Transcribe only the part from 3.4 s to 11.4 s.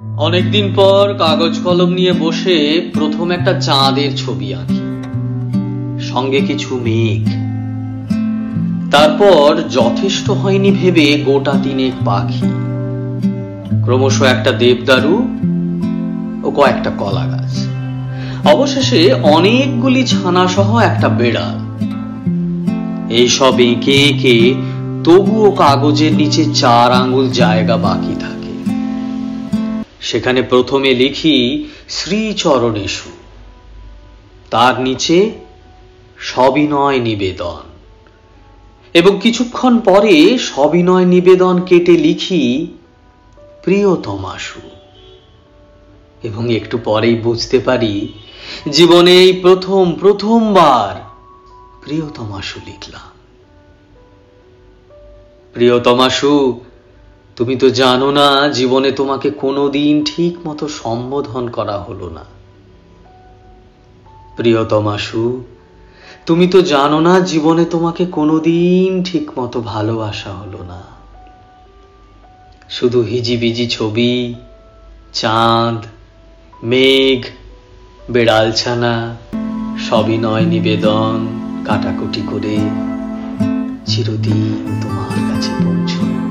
চাঁদের ছবি আঁকি। সঙ্গে কিছু মেঘ। তারপর যথেষ্ট হয়নি ভেবে